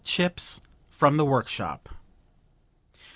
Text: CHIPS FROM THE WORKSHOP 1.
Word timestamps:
CHIPS 0.03 0.61
FROM 0.89 1.17
THE 1.17 1.25
WORKSHOP 1.25 1.87
1. 1.87 1.97